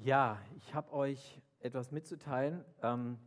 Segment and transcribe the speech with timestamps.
[0.00, 2.64] Ja, ich habe euch etwas mitzuteilen.
[2.82, 3.18] Ähm,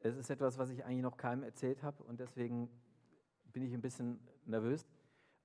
[0.00, 2.68] es ist etwas, was ich eigentlich noch keinem erzählt habe und deswegen
[3.52, 4.86] bin ich ein bisschen nervös.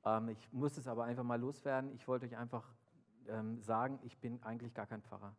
[0.03, 1.91] Ähm, ich muss es aber einfach mal loswerden.
[1.93, 2.67] Ich wollte euch einfach
[3.27, 5.35] ähm, sagen, ich bin eigentlich gar kein Pfarrer.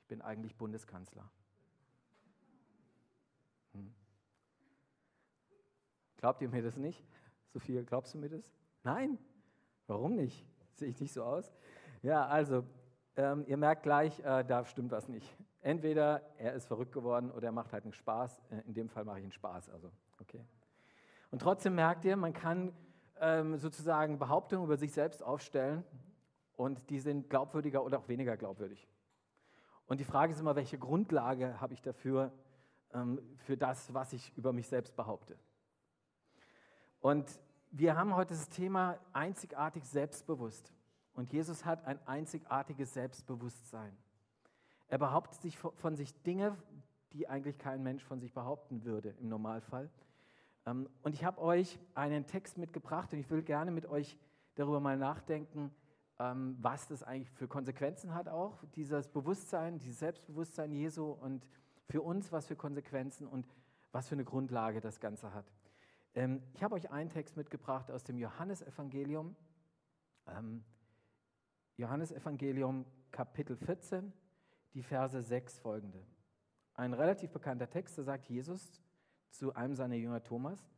[0.00, 1.30] Ich bin eigentlich Bundeskanzler.
[3.72, 3.94] Hm.
[6.16, 7.06] Glaubt ihr mir das nicht?
[7.52, 8.50] Sophia, glaubst du mir das?
[8.82, 9.18] Nein.
[9.86, 10.44] Warum nicht?
[10.74, 11.52] Sehe ich nicht so aus?
[12.02, 12.64] Ja, also,
[13.16, 15.36] ähm, ihr merkt gleich, äh, da stimmt was nicht.
[15.60, 18.42] Entweder er ist verrückt geworden oder er macht halt einen Spaß.
[18.50, 19.70] Äh, in dem Fall mache ich einen Spaß.
[19.70, 20.44] Also, okay.
[21.30, 22.72] Und trotzdem merkt ihr, man kann
[23.20, 25.84] ähm, sozusagen Behauptungen über sich selbst aufstellen
[26.56, 28.86] und die sind glaubwürdiger oder auch weniger glaubwürdig.
[29.86, 32.32] Und die Frage ist immer, welche Grundlage habe ich dafür,
[32.92, 35.38] ähm, für das, was ich über mich selbst behaupte.
[37.00, 37.40] Und
[37.70, 40.72] wir haben heute das Thema einzigartig selbstbewusst.
[41.16, 43.96] Und Jesus hat ein einzigartiges Selbstbewusstsein.
[44.88, 46.56] Er behauptet sich von sich Dinge,
[47.12, 49.90] die eigentlich kein Mensch von sich behaupten würde im Normalfall.
[50.66, 54.18] Ähm, und ich habe euch einen Text mitgebracht und ich will gerne mit euch
[54.56, 55.74] darüber mal nachdenken,
[56.18, 61.48] ähm, was das eigentlich für Konsequenzen hat auch, dieses Bewusstsein, dieses Selbstbewusstsein Jesu und
[61.88, 63.46] für uns, was für Konsequenzen und
[63.90, 65.50] was für eine Grundlage das Ganze hat.
[66.14, 69.34] Ähm, ich habe euch einen Text mitgebracht aus dem Johannesevangelium.
[71.76, 74.12] Ähm, Johannesevangelium Kapitel 14,
[74.74, 76.02] die Verse 6 folgende.
[76.74, 78.82] Ein relativ bekannter Text, da sagt Jesus
[79.30, 80.70] zu einem seiner Jünger Thomas,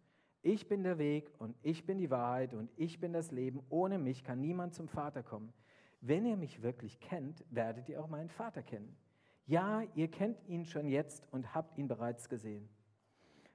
[0.42, 3.60] ich bin der Weg und ich bin die Wahrheit und ich bin das Leben.
[3.70, 5.52] Ohne mich kann niemand zum Vater kommen.
[6.00, 8.96] Wenn ihr mich wirklich kennt, werdet ihr auch meinen Vater kennen.
[9.46, 12.68] Ja, ihr kennt ihn schon jetzt und habt ihn bereits gesehen.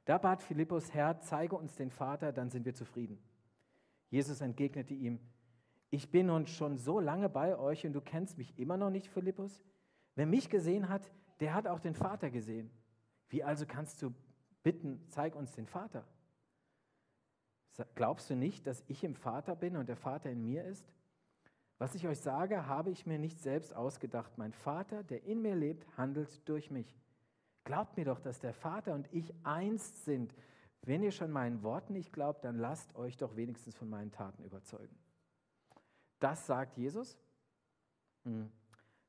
[0.03, 3.17] Da bat Philippus, Herr, zeige uns den Vater, dann sind wir zufrieden.
[4.09, 5.19] Jesus entgegnete ihm,
[5.93, 9.07] ich bin nun schon so lange bei euch und du kennst mich immer noch nicht,
[9.09, 9.63] Philippus?
[10.15, 11.03] Wer mich gesehen hat,
[11.39, 12.71] der hat auch den Vater gesehen.
[13.29, 14.11] Wie also kannst du
[14.63, 16.03] bitten, zeig uns den Vater?
[17.93, 20.91] Glaubst du nicht, dass ich im Vater bin und der Vater in mir ist?
[21.77, 24.35] Was ich euch sage, habe ich mir nicht selbst ausgedacht.
[24.35, 26.97] Mein Vater, der in mir lebt, handelt durch mich.
[27.65, 30.33] Glaubt mir doch, dass der Vater und ich eins sind.
[30.81, 34.43] Wenn ihr schon meinen Worten nicht glaubt, dann lasst euch doch wenigstens von meinen Taten
[34.43, 35.02] überzeugen.
[36.23, 37.17] Das sagt Jesus.
[38.23, 38.49] Hm.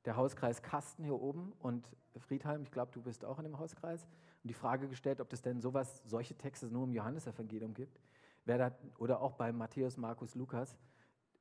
[0.05, 4.03] Der Hauskreis Kasten hier oben und Friedheim, ich glaube, du bist auch in dem Hauskreis,
[4.43, 8.01] und die Frage gestellt, ob es denn sowas, solche Texte nur im Johannesevangelium gibt.
[8.47, 10.77] Wer da, oder auch bei Matthäus, Markus, Lukas.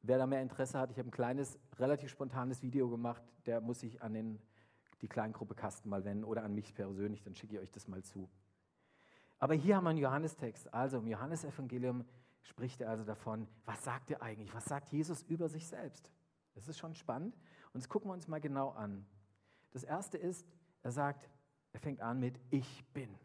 [0.04, 3.80] Wer da mehr Interesse hat, ich habe ein kleines, relativ spontanes Video gemacht, der muss
[3.80, 4.40] sich an den
[5.02, 8.04] die Kleingruppe Kasten mal wenden oder an mich persönlich, dann schicke ich euch das mal
[8.04, 8.30] zu.
[9.40, 10.72] Aber hier haben wir einen Johannestext.
[10.72, 12.06] Also im Johannesevangelium
[12.44, 14.54] spricht er also davon, was sagt er eigentlich?
[14.54, 16.12] Was sagt Jesus über sich selbst?
[16.54, 17.36] Das ist schon spannend.
[17.74, 19.06] Und das gucken wir uns mal genau an.
[19.72, 20.48] Das erste ist,
[20.84, 21.30] er sagt,
[21.72, 23.18] er fängt an mit Ich bin.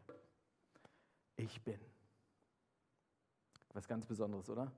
[1.35, 1.79] Ich bin.
[3.73, 4.71] Was ganz Besonderes, oder?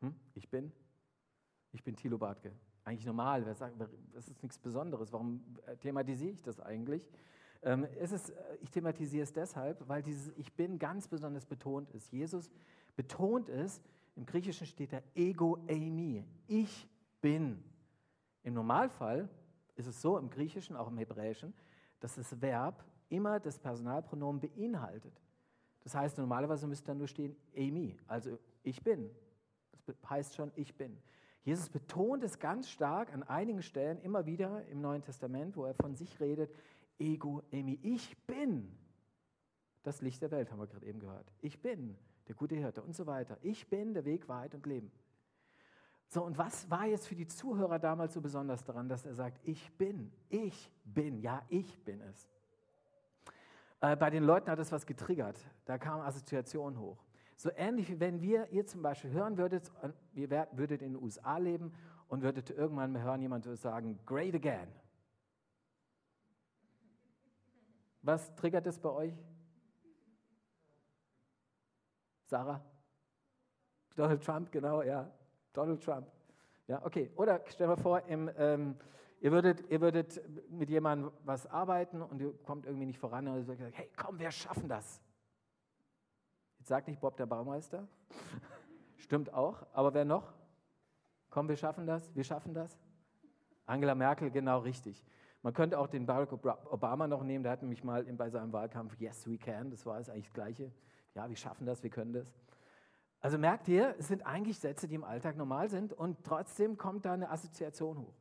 [0.00, 0.14] Hm?
[0.34, 0.72] Ich bin.
[1.70, 2.52] Ich bin Thilo Bartke
[2.88, 3.44] eigentlich normal.
[3.44, 3.78] Wer sagt,
[4.12, 5.12] das ist nichts Besonderes.
[5.12, 7.06] Warum äh, thematisiere ich das eigentlich?
[7.62, 12.10] Ähm, ist, äh, ich thematisiere es deshalb, weil dieses Ich bin ganz besonders betont ist.
[12.10, 12.50] Jesus
[12.98, 13.80] betont es,
[14.16, 16.88] im Griechischen steht da Ego eimi, ich
[17.20, 17.62] bin.
[18.42, 19.28] Im Normalfall
[19.76, 21.54] ist es so, im Griechischen, auch im Hebräischen,
[22.00, 25.12] dass das Verb immer das Personalpronomen beinhaltet.
[25.84, 29.08] Das heißt, normalerweise müsste dann nur stehen Emi, also ich bin.
[29.86, 30.98] Das heißt schon ich bin.
[31.44, 35.74] Jesus betont es ganz stark an einigen Stellen immer wieder im Neuen Testament, wo er
[35.74, 36.52] von sich redet,
[36.98, 38.76] Ego, Emi, ich bin
[39.84, 41.32] das Licht der Welt, haben wir gerade eben gehört.
[41.40, 41.96] Ich bin
[42.28, 43.38] der gute Hirte und so weiter.
[43.42, 44.92] Ich bin der Weg, Wahrheit und Leben.
[46.08, 49.40] So, und was war jetzt für die Zuhörer damals so besonders daran, dass er sagt,
[49.46, 52.28] ich bin, ich bin, ja, ich bin es.
[53.80, 55.38] Äh, bei den Leuten hat es was getriggert.
[55.66, 57.04] Da kam Assoziation hoch.
[57.36, 59.70] So ähnlich wie wenn wir, ihr zum Beispiel hören würdet,
[60.14, 61.72] ihr würdet in den USA leben
[62.08, 64.68] und würdet irgendwann mal hören, jemand würde sagen, great again.
[68.02, 69.14] Was triggert das bei euch?
[72.28, 72.60] Sarah?
[73.96, 75.10] Donald Trump, genau, ja.
[75.54, 76.06] Donald Trump.
[76.66, 77.10] Ja, okay.
[77.16, 78.76] Oder stell dir vor, im, ähm,
[79.20, 80.20] ihr, würdet, ihr würdet
[80.50, 84.18] mit jemandem was arbeiten und ihr kommt irgendwie nicht voran und ihr sagt, hey, komm,
[84.18, 85.00] wir schaffen das.
[86.60, 87.88] Sagt nicht Bob der Baumeister.
[88.98, 89.66] Stimmt auch.
[89.72, 90.34] Aber wer noch?
[91.30, 92.14] Komm, wir schaffen das.
[92.14, 92.78] Wir schaffen das.
[93.64, 95.02] Angela Merkel, genau richtig.
[95.40, 96.32] Man könnte auch den Barack
[96.70, 97.42] Obama noch nehmen.
[97.42, 99.70] Der hat nämlich mal bei seinem Wahlkampf Yes, we can.
[99.70, 100.72] Das war es eigentlich das Gleiche.
[101.18, 102.32] Ja, wir schaffen das, wir können das.
[103.18, 107.06] Also merkt ihr, es sind eigentlich Sätze, die im Alltag normal sind und trotzdem kommt
[107.06, 108.14] da eine Assoziation hoch.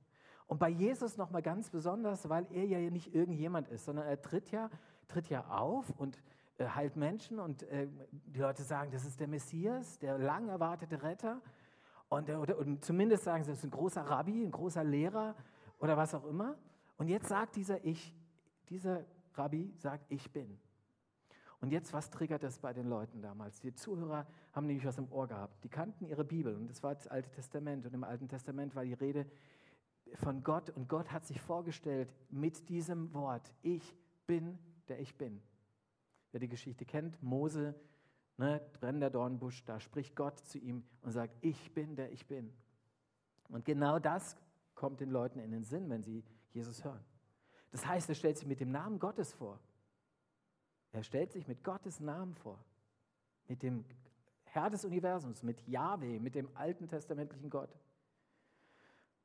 [0.47, 4.49] Und bei Jesus nochmal ganz besonders, weil er ja nicht irgendjemand ist, sondern er tritt
[4.49, 4.71] ja,
[5.07, 6.19] tritt ja auf und
[6.57, 11.03] äh, heilt Menschen und äh, die Leute sagen, das ist der Messias, der lang erwartete
[11.03, 11.39] Retter.
[12.09, 15.35] Und, oder, und zumindest sagen sie, das ist ein großer Rabbi, ein großer Lehrer
[15.77, 16.55] oder was auch immer.
[16.97, 18.15] Und jetzt sagt dieser Ich,
[18.69, 19.05] dieser
[19.35, 20.59] Rabbi sagt, ich bin.
[21.59, 23.59] Und jetzt, was triggert das bei den Leuten damals?
[23.59, 25.63] Die Zuhörer haben nämlich was im Ohr gehabt.
[25.63, 27.85] Die kannten ihre Bibel und das war das Alte Testament.
[27.85, 29.25] Und im Alten Testament war die Rede
[30.15, 33.95] von Gott und Gott hat sich vorgestellt mit diesem Wort, ich
[34.25, 34.57] bin,
[34.87, 35.41] der ich bin.
[36.31, 37.75] Wer die Geschichte kennt, Mose,
[38.37, 42.53] ne, brennender Dornbusch, da spricht Gott zu ihm und sagt, ich bin, der ich bin.
[43.49, 44.37] Und genau das
[44.75, 47.03] kommt den Leuten in den Sinn, wenn sie Jesus hören.
[47.71, 49.59] Das heißt, er stellt sich mit dem Namen Gottes vor.
[50.91, 52.63] Er stellt sich mit Gottes Namen vor,
[53.47, 53.85] mit dem
[54.43, 57.75] Herr des Universums, mit Yahweh, mit dem alten testamentlichen Gott.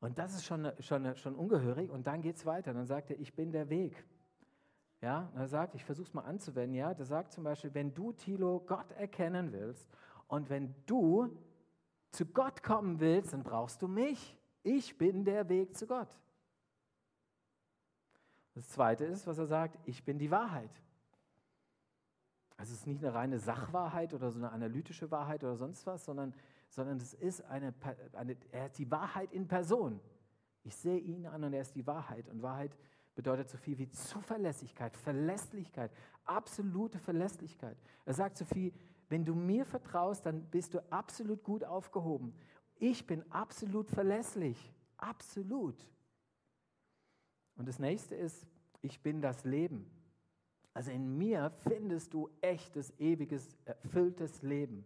[0.01, 1.89] Und das ist schon, schon, schon ungehörig.
[1.89, 2.75] Und dann geht es weiter.
[2.75, 4.05] Dann sagt er, ich bin der Weg.
[5.01, 6.75] Ja, und er sagt, ich versuche es mal anzuwenden.
[6.75, 9.89] Ja, der sagt zum Beispiel, wenn du, Tilo, Gott erkennen willst
[10.27, 11.37] und wenn du
[12.11, 14.37] zu Gott kommen willst, dann brauchst du mich.
[14.63, 16.19] Ich bin der Weg zu Gott.
[18.55, 20.83] Das zweite ist, was er sagt, ich bin die Wahrheit.
[22.63, 26.05] Also es ist nicht eine reine Sachwahrheit oder so eine analytische Wahrheit oder sonst was,
[26.05, 26.33] sondern,
[26.69, 27.75] sondern es ist eine,
[28.13, 29.99] eine, er ist die Wahrheit in Person.
[30.63, 32.29] Ich sehe ihn an und er ist die Wahrheit.
[32.29, 32.79] Und Wahrheit
[33.17, 35.91] bedeutet so viel wie Zuverlässigkeit, Verlässlichkeit,
[36.25, 37.77] absolute Verlässlichkeit.
[38.05, 38.73] Er sagt so viel,
[39.09, 42.33] wenn du mir vertraust, dann bist du absolut gut aufgehoben.
[42.77, 45.85] Ich bin absolut verlässlich, absolut.
[47.57, 48.47] Und das nächste ist,
[48.83, 49.91] ich bin das Leben.
[50.75, 54.85] Also in mir findest du echtes, ewiges, erfülltes Leben.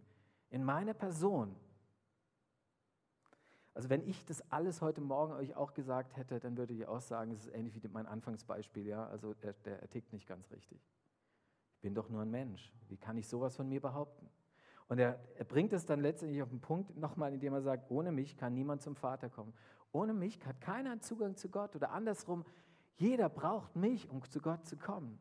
[0.49, 1.55] In meiner Person.
[3.73, 6.99] Also wenn ich das alles heute Morgen euch auch gesagt hätte, dann würde ich auch
[6.99, 9.05] sagen, es ist ähnlich wie mein Anfangsbeispiel, ja.
[9.07, 10.81] Also der, der tickt nicht ganz richtig.
[11.75, 12.73] Ich bin doch nur ein Mensch.
[12.87, 14.27] Wie kann ich sowas von mir behaupten?
[14.87, 18.11] Und er, er bringt es dann letztendlich auf den Punkt nochmal, indem er sagt, ohne
[18.11, 19.53] mich kann niemand zum Vater kommen.
[19.91, 21.75] Ohne mich hat keiner Zugang zu Gott.
[21.75, 22.45] Oder andersrum,
[22.95, 25.19] jeder braucht mich, um zu Gott zu kommen.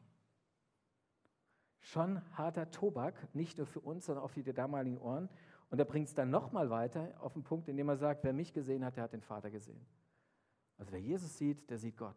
[1.86, 5.28] Schon harter Tobak, nicht nur für uns, sondern auch für die damaligen Ohren.
[5.70, 8.52] Und er bringt es dann nochmal weiter auf den Punkt, indem er sagt, wer mich
[8.52, 9.86] gesehen hat, der hat den Vater gesehen.
[10.78, 12.16] Also wer Jesus sieht, der sieht Gott.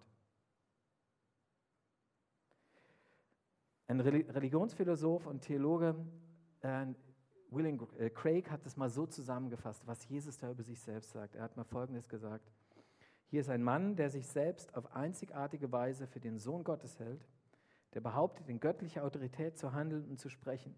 [3.85, 5.95] Ein Religionsphilosoph und Theologe,
[6.61, 6.87] äh,
[7.51, 11.35] William äh, Craig, hat es mal so zusammengefasst, was Jesus da über sich selbst sagt.
[11.35, 12.51] Er hat mal Folgendes gesagt.
[13.27, 17.23] Hier ist ein Mann, der sich selbst auf einzigartige Weise für den Sohn Gottes hält,
[17.93, 20.75] der behauptet, in göttlicher Autorität zu handeln und zu sprechen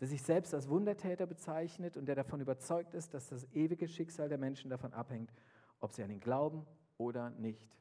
[0.00, 4.28] der sich selbst als Wundertäter bezeichnet und der davon überzeugt ist, dass das ewige Schicksal
[4.28, 5.32] der Menschen davon abhängt,
[5.80, 6.64] ob sie an ihn glauben
[6.98, 7.76] oder nicht.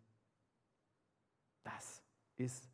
[1.64, 2.02] Das
[2.38, 2.70] ist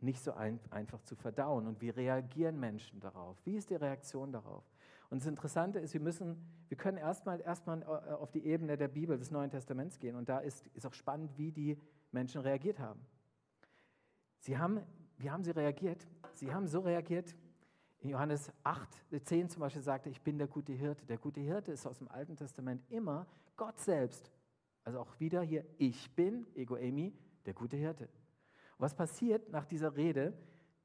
[0.00, 1.66] nicht so ein, einfach zu verdauen.
[1.66, 3.36] Und wie reagieren Menschen darauf?
[3.44, 4.64] Wie ist die Reaktion darauf?
[5.10, 8.88] Und das Interessante ist, wir müssen, wir können erstmal erstmal äh, auf die Ebene der
[8.88, 10.16] Bibel, des Neuen Testaments gehen.
[10.16, 11.78] Und da ist, ist auch spannend, wie die
[12.10, 13.04] Menschen reagiert haben.
[14.38, 14.80] Sie haben,
[15.22, 16.06] wie haben sie reagiert?
[16.34, 17.34] Sie haben so reagiert,
[18.00, 18.88] in Johannes 8,
[19.24, 21.06] 10 zum Beispiel sagte, ich bin der gute Hirte.
[21.06, 24.32] Der gute Hirte ist aus dem Alten Testament immer Gott selbst.
[24.82, 27.14] Also auch wieder hier, ich bin, Ego Emi,
[27.46, 28.08] der gute Hirte.
[28.78, 30.32] Was passiert nach dieser Rede?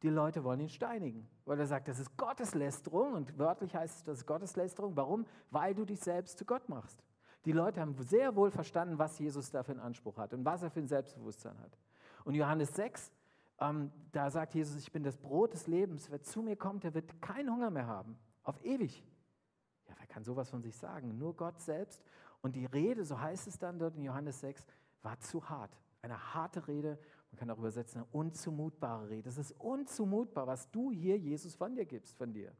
[0.03, 4.03] Die Leute wollen ihn steinigen, weil er sagt, das ist Gotteslästerung und wörtlich heißt es,
[4.03, 4.95] das ist Gotteslästerung.
[4.95, 5.25] Warum?
[5.49, 7.03] Weil du dich selbst zu Gott machst.
[7.45, 10.61] Die Leute haben sehr wohl verstanden, was Jesus da für einen Anspruch hat und was
[10.61, 11.79] er für ein Selbstbewusstsein hat.
[12.25, 13.11] Und Johannes 6
[13.59, 16.11] ähm, da sagt Jesus, ich bin das Brot des Lebens.
[16.11, 18.17] Wer zu mir kommt, der wird keinen Hunger mehr haben.
[18.43, 19.03] Auf ewig.
[19.87, 21.17] Ja, wer kann sowas von sich sagen?
[21.17, 22.03] Nur Gott selbst.
[22.41, 24.65] Und die Rede, so heißt es dann dort in Johannes 6,
[25.01, 25.75] war zu hart.
[26.01, 26.99] Eine harte Rede,
[27.31, 29.27] man kann auch übersetzen, eine unzumutbare Rede.
[29.29, 32.55] Es ist unzumutbar, was du hier, Jesus, von dir gibst, von dir.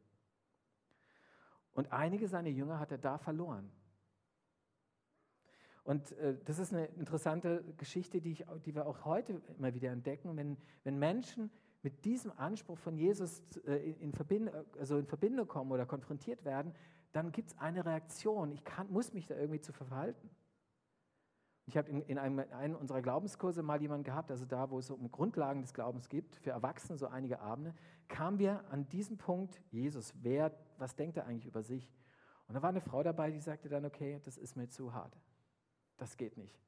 [1.72, 3.70] Und einige seiner Jünger hat er da verloren.
[5.88, 9.90] Und äh, das ist eine interessante Geschichte, die, ich, die, wir auch heute immer wieder
[9.90, 11.50] entdecken, wenn, wenn Menschen
[11.82, 16.74] mit diesem Anspruch von Jesus äh, in, Verbind also in Verbindung kommen oder konfrontiert werden,
[17.12, 18.52] dann gibt es eine Reaktion.
[18.52, 20.28] Ich kann, muss mich da irgendwie zu verhalten.
[21.64, 24.90] Ich habe in, in einem, einem, unserer Glaubenskurse mal jemanden gehabt, also da, wo es
[24.90, 27.74] um Grundlagen des Glaubens gibt, für Erwachsene so einige Abende,
[28.08, 31.90] kamen wir an diesem Punkt, Jesus, wer, was denkt er eigentlich über sich?
[32.46, 35.18] Und da war eine Frau dabei, die sagte dann, okay, das ist mir zu hart.
[35.98, 36.58] Das geht nicht.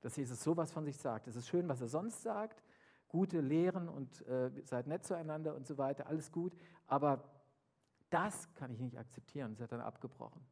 [0.00, 1.28] Dass Jesus sowas von sich sagt.
[1.28, 2.62] Es ist schön, was er sonst sagt.
[3.08, 6.56] Gute Lehren und äh, seid nett zueinander und so weiter, alles gut.
[6.88, 7.22] Aber
[8.10, 9.52] das kann ich nicht akzeptieren.
[9.52, 10.44] Das hat dann abgebrochen.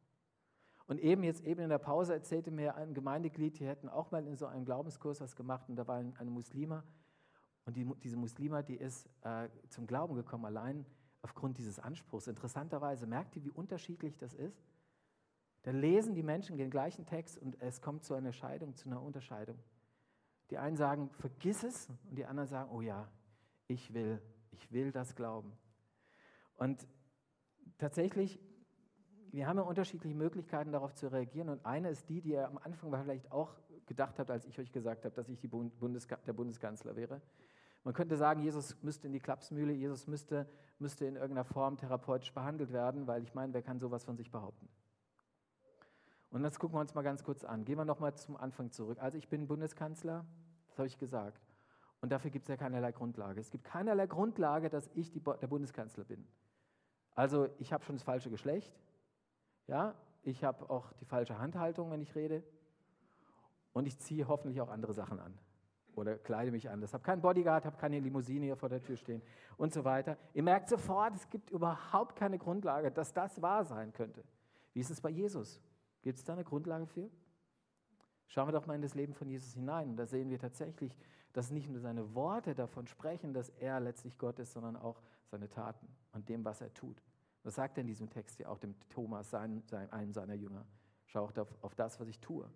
[0.87, 4.25] Und eben jetzt eben in der Pause erzählte mir ein Gemeindeglied, die hätten auch mal
[4.25, 6.83] in so einem Glaubenskurs was gemacht und da war eine Muslima
[7.65, 10.85] und die, diese Muslima, die ist äh, zum Glauben gekommen, allein
[11.21, 12.27] aufgrund dieses Anspruchs.
[12.27, 14.61] Interessanterweise merkt ihr, wie unterschiedlich das ist?
[15.63, 19.01] Da lesen die Menschen den gleichen Text und es kommt zu einer Scheidung, zu einer
[19.01, 19.57] Unterscheidung.
[20.49, 23.09] Die einen sagen, vergiss es und die anderen sagen, oh ja,
[23.67, 25.53] ich will, ich will das glauben.
[26.55, 26.85] Und
[27.77, 28.39] tatsächlich,
[29.31, 32.57] wir haben ja unterschiedliche Möglichkeiten darauf zu reagieren und eine ist die, die ihr am
[32.57, 33.55] Anfang vielleicht auch
[33.85, 37.21] gedacht habt, als ich euch gesagt habe, dass ich Bundeska der Bundeskanzler wäre.
[37.85, 40.47] Man könnte sagen, Jesus müsste in die Klapsmühle, Jesus müsste,
[40.79, 44.29] müsste in irgendeiner Form therapeutisch behandelt werden, weil ich meine, wer kann sowas von sich
[44.29, 44.69] behaupten?
[46.33, 47.63] Und das gucken wir uns mal ganz kurz an.
[47.63, 48.97] Gehen wir nochmal zum Anfang zurück.
[48.99, 50.25] Also ich bin Bundeskanzler,
[50.67, 51.39] das habe ich gesagt.
[52.01, 53.39] Und dafür gibt es ja keinerlei Grundlage.
[53.39, 56.27] Es gibt keinerlei Grundlage, dass ich die, der Bundeskanzler bin.
[57.13, 58.73] Also ich habe schon das falsche Geschlecht,
[59.67, 62.43] ja, ich habe auch die falsche Handhaltung, wenn ich rede.
[63.71, 65.37] Und ich ziehe hoffentlich auch andere Sachen an
[65.93, 66.95] oder kleide mich anders.
[66.95, 69.21] Habe keinen Bodyguard, habe keine Limousine hier vor der Tür stehen
[69.57, 70.17] und so weiter.
[70.33, 74.23] Ihr merkt sofort, es gibt überhaupt keine Grundlage, dass das wahr sein könnte.
[74.73, 75.61] Wie ist es bei Jesus?
[76.03, 77.09] Gibt es da eine Grundlage für?
[78.27, 79.89] Schauen wir doch mal in das Leben von Jesus hinein.
[79.89, 80.95] Und da sehen wir tatsächlich,
[81.31, 85.49] dass nicht nur seine Worte davon sprechen, dass er letztlich Gott ist, sondern auch seine
[85.49, 87.01] Taten und dem, was er tut.
[87.41, 90.65] Das sagt er in diesem Text ja auch dem Thomas, sein, sein, einem seiner Jünger.
[91.05, 92.49] Schau auch auf, auf das, was ich tue.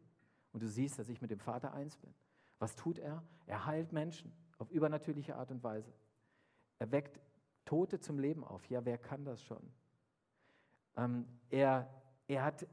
[0.51, 2.13] Und du siehst, dass ich mit dem Vater eins bin.
[2.59, 3.23] Was tut er?
[3.45, 5.93] Er heilt Menschen auf übernatürliche Art und Weise.
[6.79, 7.19] Er weckt
[7.65, 8.65] Tote zum Leben auf.
[8.69, 9.61] Ja, wer kann das schon?
[10.95, 11.89] Ähm, er,
[12.27, 12.65] er hat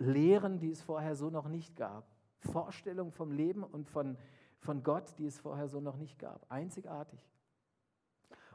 [0.00, 2.10] Lehren, die es vorher so noch nicht gab.
[2.38, 4.16] Vorstellungen vom Leben und von,
[4.58, 6.44] von Gott, die es vorher so noch nicht gab.
[6.50, 7.20] Einzigartig.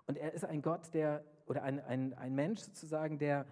[0.08, 3.46] Und er ist ein Gott, der, oder ein, ein, ein Mensch sozusagen, der,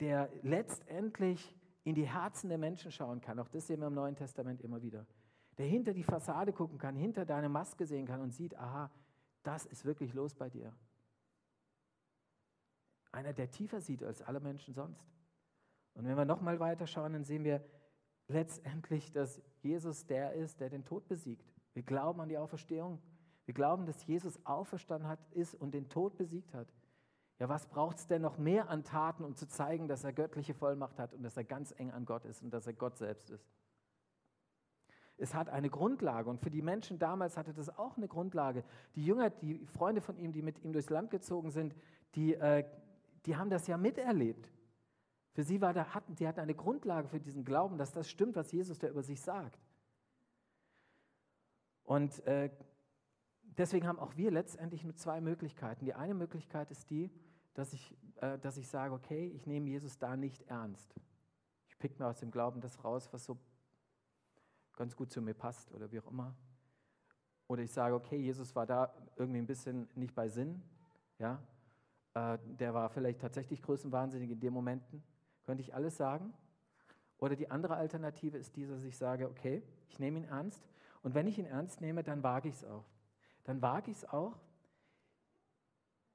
[0.00, 1.54] der letztendlich
[1.84, 3.38] in die Herzen der Menschen schauen kann.
[3.38, 5.06] Auch das sehen wir im Neuen Testament immer wieder
[5.60, 8.90] der hinter die Fassade gucken kann, hinter deine Maske sehen kann und sieht, aha,
[9.42, 10.74] das ist wirklich los bei dir.
[13.12, 15.06] Einer, der tiefer sieht als alle Menschen sonst.
[16.00, 17.62] Und wenn wir nochmal weiter schauen, dann sehen wir
[18.26, 21.52] letztendlich, dass Jesus der ist, der den Tod besiegt.
[21.74, 23.02] Wir glauben an die Auferstehung.
[23.44, 26.68] Wir glauben, dass Jesus auferstanden hat, ist und den Tod besiegt hat.
[27.38, 30.54] Ja, was braucht es denn noch mehr an Taten, um zu zeigen, dass er göttliche
[30.54, 33.28] Vollmacht hat und dass er ganz eng an Gott ist und dass er Gott selbst
[33.28, 33.46] ist?
[35.18, 38.64] Es hat eine Grundlage und für die Menschen damals hatte das auch eine Grundlage.
[38.94, 41.74] Die Jünger, die Freunde von ihm, die mit ihm durchs Land gezogen sind,
[42.14, 42.64] die, äh,
[43.26, 44.50] die haben das ja miterlebt.
[45.40, 48.36] Für sie war da, hatten, die hatten eine Grundlage für diesen Glauben, dass das stimmt,
[48.36, 49.58] was Jesus da über sich sagt.
[51.82, 52.50] Und äh,
[53.56, 55.86] deswegen haben auch wir letztendlich nur zwei Möglichkeiten.
[55.86, 57.10] Die eine Möglichkeit ist die,
[57.54, 60.94] dass ich, äh, dass ich sage, okay, ich nehme Jesus da nicht ernst.
[61.68, 63.38] Ich pick mir aus dem Glauben das raus, was so
[64.76, 66.36] ganz gut zu mir passt oder wie auch immer.
[67.48, 70.60] Oder ich sage, okay, Jesus war da irgendwie ein bisschen nicht bei Sinn.
[71.18, 71.42] Ja?
[72.12, 75.02] Äh, der war vielleicht tatsächlich größenwahnsinnig in den Momenten.
[75.44, 76.32] Könnte ich alles sagen?
[77.18, 80.68] Oder die andere Alternative ist diese, dass ich sage, okay, ich nehme ihn ernst.
[81.02, 82.84] Und wenn ich ihn ernst nehme, dann wage ich es auch.
[83.44, 84.38] Dann wage ich es auch,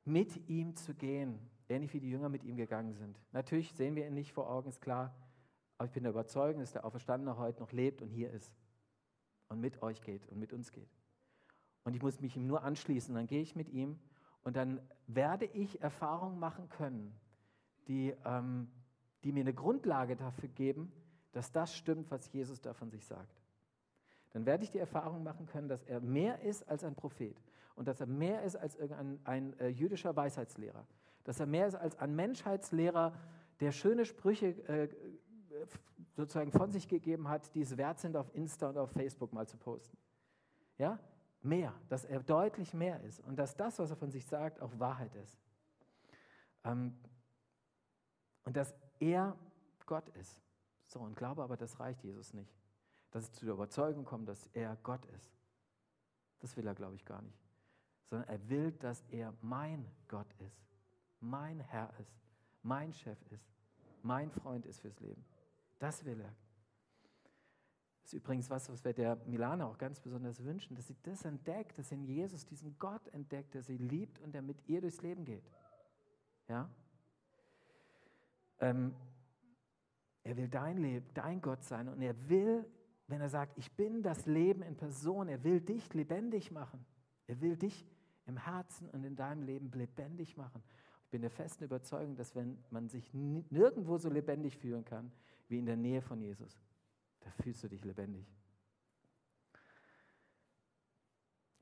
[0.03, 3.20] mit ihm zu gehen, ähnlich wie die Jünger mit ihm gegangen sind.
[3.32, 5.15] Natürlich sehen wir ihn nicht vor Augen, ist klar.
[5.77, 8.53] Aber ich bin der Überzeugung, dass der Auferstandene heute noch lebt und hier ist
[9.50, 10.89] und mit euch geht und mit uns geht.
[11.84, 14.00] Und ich muss mich ihm nur anschließen, dann gehe ich mit ihm
[14.44, 17.15] und dann werde ich Erfahrungen machen können,
[17.88, 18.72] die, ähm,
[19.25, 20.94] die mir eine Grundlage dafür geben,
[21.32, 23.41] dass das stimmt, was Jesus da von sich sagt.
[24.34, 27.36] Dann werde ich die Erfahrung machen können, dass er mehr ist als ein Prophet
[27.75, 30.86] und dass er mehr ist als irgendein ein, äh, jüdischer Weisheitslehrer,
[31.24, 33.13] dass er mehr ist als ein Menschheitslehrer,
[33.62, 34.89] der schöne Sprüche äh,
[36.13, 39.48] sozusagen von sich gegeben hat, die es wert sind, auf Insta und auf Facebook mal
[39.48, 39.98] zu posten.
[40.77, 41.00] Ja?
[41.41, 44.77] Mehr, dass er deutlich mehr ist und dass das, was er von sich sagt, auch
[44.77, 45.39] Wahrheit ist.
[46.63, 46.96] Ähm,
[48.44, 49.38] und dass er
[49.86, 50.42] Gott ist.
[50.88, 52.54] So, und glaube aber, das reicht Jesus nicht.
[53.12, 55.32] Dass es zu der Überzeugung kommt, dass er Gott ist.
[56.40, 57.40] Das will er, glaube ich, gar nicht.
[58.10, 60.62] Sondern er will, dass er mein Gott ist,
[61.20, 62.16] mein Herr ist,
[62.62, 63.50] mein Chef ist,
[64.04, 65.25] mein Freund ist fürs Leben.
[65.80, 66.36] Das will er.
[68.02, 71.25] Das ist übrigens was, was wir der Milana auch ganz besonders wünschen, dass sie das
[71.25, 74.82] entdeckt, dass sie in Jesus diesen Gott entdeckt, der sie liebt und der mit ihr
[74.82, 75.50] durchs Leben geht.
[76.48, 76.70] Ja?
[78.60, 78.96] Ähm,
[80.24, 82.66] er will dein Leben, dein Gott sein und er will,
[83.08, 86.86] wenn er sagt, ich bin das Leben in Person, er will dich lebendig machen.
[87.28, 87.86] Er will dich
[88.26, 90.64] im Herzen und in deinem Leben lebendig machen.
[91.04, 95.12] Ich bin der festen Überzeugung, dass wenn man sich nirgendwo so lebendig fühlen kann,
[95.48, 96.60] wie in der Nähe von Jesus.
[97.20, 98.26] Da fühlst du dich lebendig.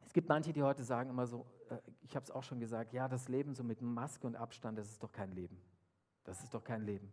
[0.06, 2.94] Es gibt manche, die heute sagen immer so, äh, ich habe es auch schon gesagt,
[2.94, 5.60] ja, das Leben so mit Maske und Abstand, das ist doch kein Leben.
[6.24, 7.12] Das ist doch kein Leben.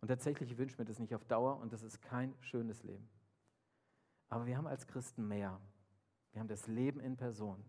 [0.00, 3.08] Und tatsächlich ich wünsche mir das nicht auf Dauer und das ist kein schönes Leben.
[4.28, 5.60] Aber wir haben als Christen mehr.
[6.32, 7.62] Wir haben das Leben in Person.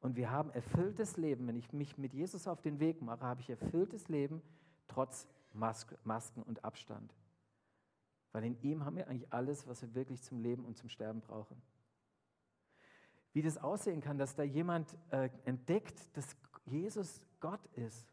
[0.00, 1.46] Und wir haben erfülltes Leben.
[1.46, 4.42] Wenn ich mich mit Jesus auf den Weg mache, habe ich erfülltes Leben
[4.88, 7.14] trotz Mas Masken und Abstand.
[8.32, 11.20] Weil in ihm haben wir eigentlich alles, was wir wirklich zum Leben und zum Sterben
[11.20, 11.60] brauchen.
[13.32, 18.06] Wie das aussehen kann, dass da jemand äh, entdeckt, dass Jesus Gott ist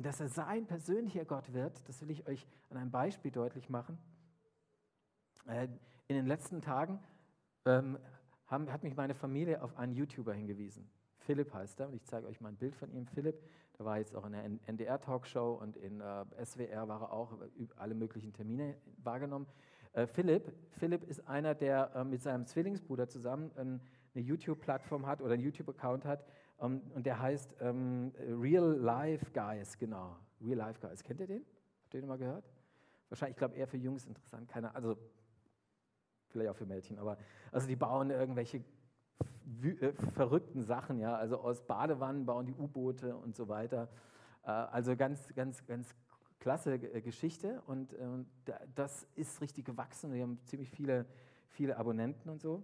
[0.00, 3.68] und dass er sein persönlicher Gott wird, das will ich euch an einem Beispiel deutlich
[3.68, 3.98] machen.
[5.46, 5.68] Äh,
[6.08, 6.98] in den letzten Tagen
[7.66, 7.98] ähm,
[8.46, 10.88] haben, hat mich meine Familie auf einen YouTuber hingewiesen.
[11.18, 13.06] Philipp heißt er und ich zeige euch mal ein Bild von ihm.
[13.08, 13.42] Philipp,
[13.78, 17.36] der war jetzt auch in der NDR-Talkshow und in äh, SWR war er auch
[17.76, 19.48] alle möglichen Termine wahrgenommen.
[19.92, 23.82] Äh, Philipp, Philipp ist einer, der äh, mit seinem Zwillingsbruder zusammen ein,
[24.14, 26.26] eine YouTube-Plattform hat oder einen YouTube-Account hat ähm,
[26.60, 30.16] und der heißt ähm, Real Life Guys, genau.
[30.40, 31.02] Real Life Guys.
[31.02, 31.44] Kennt ihr den?
[31.84, 32.44] Habt ihr den mal gehört?
[33.08, 34.48] Wahrscheinlich, ich glaube, eher für Jungs interessant.
[34.48, 34.96] Keine, also
[36.28, 37.18] vielleicht auch für Mädchen, aber
[37.50, 38.62] also die bauen irgendwelche
[39.62, 43.88] äh, verrückten Sachen, ja, also aus Badewannen bauen die U-Boote und so weiter.
[44.44, 45.94] Äh, also ganz, ganz, ganz
[46.38, 48.06] klasse äh, Geschichte und äh,
[48.74, 50.12] das ist richtig gewachsen.
[50.12, 51.06] Wir haben ziemlich viele,
[51.48, 52.62] viele Abonnenten und so.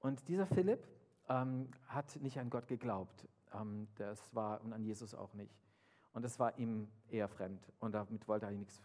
[0.00, 0.86] Und dieser Philipp
[1.28, 3.28] ähm, hat nicht an Gott geglaubt.
[3.52, 5.54] Ähm, das war und an Jesus auch nicht.
[6.12, 7.72] Und das war ihm eher fremd.
[7.80, 8.80] Und damit wollte er nichts,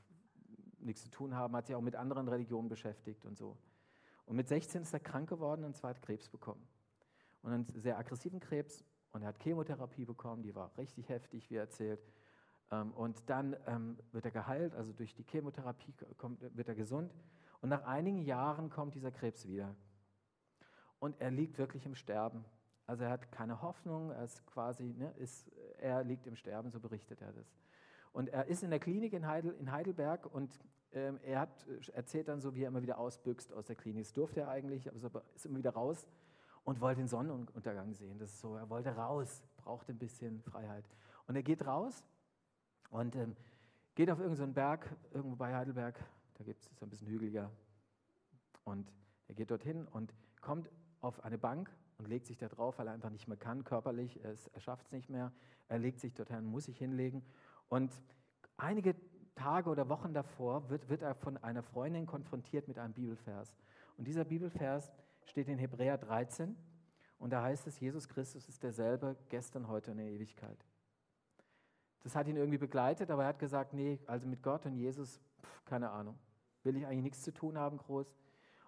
[0.79, 3.57] nichts zu tun haben, hat sich auch mit anderen Religionen beschäftigt und so.
[4.25, 6.67] Und mit 16 ist er krank geworden und zwar hat Krebs bekommen.
[7.41, 8.83] Und einen sehr aggressiven Krebs.
[9.11, 11.99] Und er hat Chemotherapie bekommen, die war richtig heftig, wie er erzählt.
[12.71, 15.93] Ähm, und dann ähm, wird er geheilt, also durch die Chemotherapie
[16.53, 17.13] wird er gesund.
[17.61, 19.75] Und nach einigen Jahren kommt dieser Krebs wieder.
[20.99, 22.43] Und er liegt wirklich im Sterben.
[22.85, 25.47] Also er hat keine Hoffnung, er ist quasi, ne, ist,
[25.79, 27.53] er liegt im Sterben, so berichtet er das.
[28.11, 30.59] Und er ist in der Klinik in, Heidel, in Heidelberg und
[30.91, 34.05] ähm, er hat, erzählt dann so, wie er immer wieder ausbüchst aus der Klinik.
[34.05, 36.07] Das durfte er eigentlich, aber ist immer wieder raus
[36.63, 38.17] und wollte den Sonnenuntergang sehen.
[38.17, 40.85] Das ist so, er wollte raus, brauchte ein bisschen Freiheit.
[41.27, 42.03] Und er geht raus
[42.89, 43.35] und ähm,
[43.93, 46.03] geht auf irgendeinen so Berg, irgendwo bei Heidelberg,
[46.35, 47.51] da gibt es ein bisschen hügeliger.
[48.63, 48.91] Und
[49.27, 50.69] er geht dorthin und kommt
[51.01, 54.19] auf eine Bank und legt sich da drauf, weil er einfach nicht mehr kann, körperlich,
[54.23, 55.31] er, schafft es nicht mehr.
[55.67, 57.23] Er legt sich dorthin, muss sich hinlegen.
[57.67, 57.91] Und
[58.57, 58.95] einige
[59.35, 63.53] Tage oder Wochen davor wird, wird er von einer Freundin konfrontiert mit einem Bibelvers.
[63.97, 64.91] Und dieser Bibelvers
[65.25, 66.55] steht in Hebräer 13
[67.19, 70.65] und da heißt es, Jesus Christus ist derselbe gestern, heute und in Ewigkeit.
[72.01, 75.19] Das hat ihn irgendwie begleitet, aber er hat gesagt, nee, also mit Gott und Jesus,
[75.41, 76.17] pf, keine Ahnung,
[76.63, 78.13] will ich eigentlich nichts zu tun haben, groß.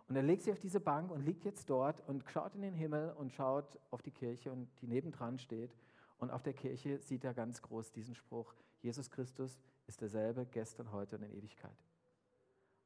[0.07, 2.75] Und er legt sich auf diese Bank und liegt jetzt dort und schaut in den
[2.75, 5.75] Himmel und schaut auf die Kirche und die nebendran steht.
[6.17, 10.91] Und auf der Kirche sieht er ganz groß diesen Spruch, Jesus Christus ist derselbe gestern,
[10.91, 11.77] heute und in Ewigkeit.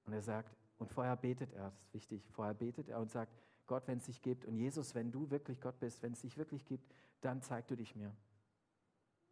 [0.06, 3.34] Und er sagt, und vorher betet er, das ist wichtig, vorher betet er und sagt,
[3.66, 6.38] Gott, wenn es dich gibt und Jesus, wenn du wirklich Gott bist, wenn es dich
[6.38, 8.16] wirklich gibt, dann zeig du dich mir.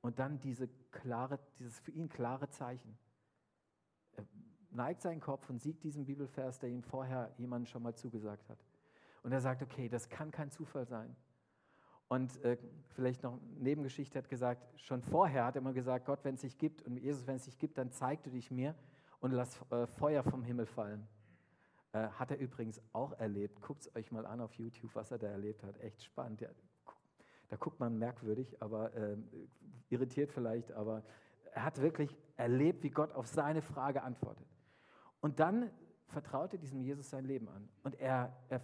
[0.01, 2.97] Und dann diese klare, dieses für ihn klare Zeichen.
[4.73, 8.57] Neigt seinen Kopf und sieht diesen Bibelvers, der ihm vorher jemand schon mal zugesagt hat.
[9.23, 11.15] Und er sagt, okay, das kann kein Zufall sein.
[12.07, 12.57] Und äh,
[12.89, 16.57] vielleicht noch Nebengeschichte hat gesagt, schon vorher hat er immer gesagt, Gott, wenn es dich
[16.57, 18.75] gibt und Jesus, wenn es dich gibt, dann zeig du dich mir
[19.19, 21.07] und lass äh, Feuer vom Himmel fallen.
[21.93, 23.61] Äh, hat er übrigens auch erlebt.
[23.61, 25.79] Guckt es euch mal an auf YouTube, was er da erlebt hat.
[25.79, 26.41] Echt spannend.
[26.41, 26.49] Ja,
[27.49, 29.17] da guckt man merkwürdig, aber äh,
[29.89, 31.03] irritiert vielleicht, aber
[31.53, 34.47] er hat wirklich erlebt, wie Gott auf seine Frage antwortet.
[35.23, 35.71] Und dann
[36.07, 37.69] vertraute diesem Jesus sein Leben an.
[37.81, 38.59] Und er, er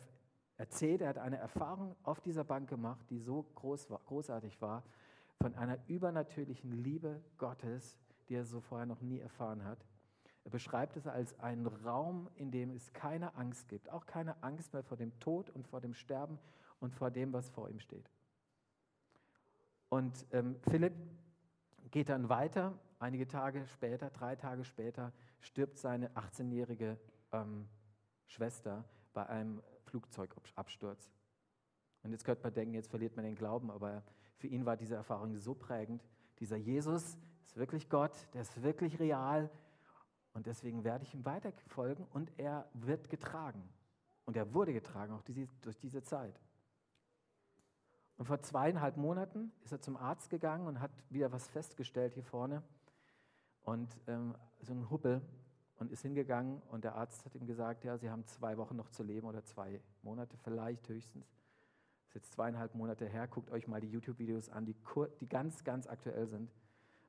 [0.58, 4.84] erzählt, er hat eine Erfahrung auf dieser Bank gemacht, die so groß war, großartig war,
[5.42, 9.86] von einer übernatürlichen Liebe Gottes, die er so vorher noch nie erfahren hat.
[10.44, 14.74] Er beschreibt es als einen Raum, in dem es keine Angst gibt, auch keine Angst
[14.74, 16.40] mehr vor dem Tod und vor dem Sterben
[16.82, 18.12] und vor dem, was vor ihm steht.
[19.88, 20.94] Und ähm, Philipp
[21.90, 27.00] geht dann weiter, einige Tage später, drei Tage später, stirbt seine 18-jährige
[27.32, 27.68] ähm,
[28.28, 31.12] Schwester bei einem Flugzeugabsturz.
[32.04, 34.04] Und jetzt könnte man denken, jetzt verliert man den Glauben, aber
[34.38, 36.04] für ihn war diese Erfahrung so prägend.
[36.40, 39.50] Dieser Jesus ist wirklich Gott, der ist wirklich real,
[40.34, 43.68] und deswegen werde ich ihm weiter folgen und er wird getragen.
[44.26, 46.40] Und er wurde getragen, auch diese, durch diese Zeit.
[48.18, 52.24] Und vor zweieinhalb Monaten ist er zum Arzt gegangen und hat wieder was festgestellt hier
[52.24, 52.62] vorne.
[53.70, 55.22] Und ähm, so ein Hubbel.
[55.78, 58.90] und ist hingegangen und der Arzt hat ihm gesagt, ja, Sie haben zwei Wochen noch
[58.90, 61.28] zu leben oder zwei Monate vielleicht höchstens.
[62.02, 63.28] Das ist jetzt zweieinhalb Monate her.
[63.28, 64.76] Guckt euch mal die YouTube-Videos an, die,
[65.22, 66.52] die ganz, ganz aktuell sind.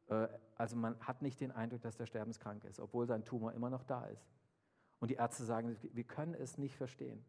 [0.09, 3.71] Äh, also man hat nicht den Eindruck, dass der sterbenskrank ist, obwohl sein Tumor immer
[3.71, 4.29] noch da ist.
[4.99, 7.25] Und die Ärzte sagen, wir können es nicht verstehen.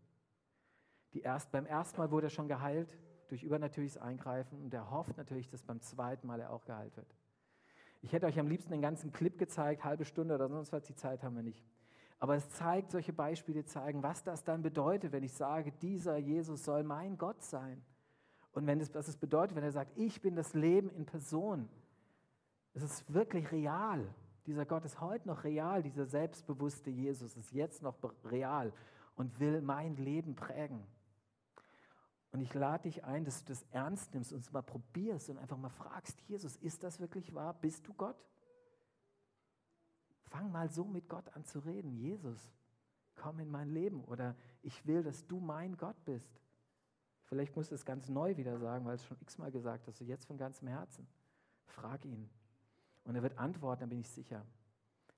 [1.14, 2.98] Die erst, beim ersten Mal wurde er schon geheilt
[3.30, 7.16] durch übernatürliches Eingreifen und er hofft natürlich, dass beim zweiten Mal er auch geheilt wird.
[8.02, 10.96] Ich hätte euch am liebsten den ganzen Clip gezeigt, halbe Stunde oder sonst was, die
[10.96, 11.64] Zeit haben wir nicht.
[12.20, 16.64] Aber es zeigt, solche Beispiele zeigen, was das dann bedeutet, wenn ich sage, dieser Jesus
[16.64, 17.82] soll mein Gott sein.
[18.52, 21.70] Und wenn es, was es bedeutet, wenn er sagt, ich bin das Leben in Person.
[22.74, 24.08] Es ist wirklich real.
[24.46, 25.84] Dieser Gott ist heute noch real.
[25.84, 28.74] Dieser selbstbewusste Jesus ist jetzt noch real
[29.16, 30.84] und will mein Leben prägen.
[32.32, 35.38] Und ich lade dich ein, dass du das ernst nimmst und es mal probierst und
[35.38, 37.54] einfach mal fragst, Jesus, ist das wirklich wahr?
[37.54, 38.16] Bist du Gott?
[40.30, 41.92] Fang mal so mit Gott an zu reden.
[41.92, 42.54] Jesus,
[43.16, 46.42] komm in mein Leben oder ich will, dass du mein Gott bist.
[47.26, 50.26] Vielleicht musst du es ganz neu wieder sagen, weil es schon x-mal gesagt hast, jetzt
[50.26, 51.08] von ganzem Herzen.
[51.66, 52.30] Frag ihn.
[53.04, 54.46] Und er wird antworten, da bin ich sicher.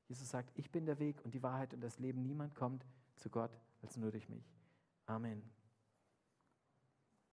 [0.07, 2.23] Jesus sagt, ich bin der Weg und die Wahrheit und das Leben.
[2.23, 4.51] Niemand kommt zu Gott als nur durch mich.
[5.05, 5.43] Amen.